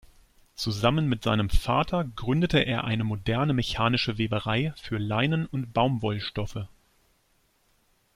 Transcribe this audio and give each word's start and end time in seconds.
Zusammen 0.55 1.05
mit 1.09 1.21
seinem 1.21 1.51
Vater 1.51 2.05
gründete 2.15 2.57
er 2.57 2.85
eine 2.85 3.03
moderne 3.03 3.53
mechanische 3.53 4.17
Weberei 4.17 4.73
für 4.75 4.97
Leinen 4.97 5.45
und 5.45 5.73
Baumwollstoffe. 5.73 6.65